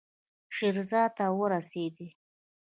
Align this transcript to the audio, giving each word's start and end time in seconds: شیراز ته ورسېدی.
شیراز 0.55 0.93
ته 1.17 1.25
ورسېدی. 1.39 2.07